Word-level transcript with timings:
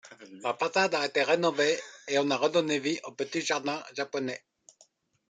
La 0.43 0.55
façade 0.55 0.95
a 0.95 1.05
été 1.05 1.21
rénovée 1.21 1.77
et 2.07 2.17
on 2.17 2.31
a 2.31 2.35
redonné 2.35 2.79
vie 2.79 2.99
au 3.03 3.11
petit 3.11 3.41
jardin 3.41 3.83
japonais. 3.93 4.43